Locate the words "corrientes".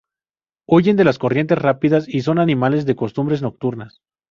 1.19-1.59